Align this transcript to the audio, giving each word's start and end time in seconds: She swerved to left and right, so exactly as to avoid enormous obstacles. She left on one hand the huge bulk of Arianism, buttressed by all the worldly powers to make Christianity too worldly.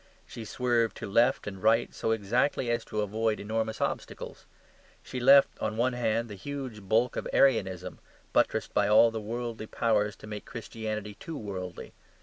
She 0.25 0.45
swerved 0.45 0.97
to 0.97 1.07
left 1.07 1.45
and 1.45 1.61
right, 1.61 1.93
so 1.93 2.09
exactly 2.09 2.71
as 2.71 2.83
to 2.85 3.01
avoid 3.01 3.39
enormous 3.39 3.79
obstacles. 3.79 4.47
She 5.03 5.19
left 5.19 5.49
on 5.59 5.77
one 5.77 5.93
hand 5.93 6.27
the 6.27 6.33
huge 6.33 6.81
bulk 6.81 7.15
of 7.15 7.27
Arianism, 7.31 7.99
buttressed 8.33 8.73
by 8.73 8.87
all 8.87 9.11
the 9.11 9.21
worldly 9.21 9.67
powers 9.67 10.15
to 10.15 10.25
make 10.25 10.45
Christianity 10.45 11.13
too 11.19 11.37
worldly. 11.37 11.93